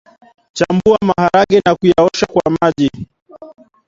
[0.53, 2.91] Chambua maharage na kuyaosha kwa maji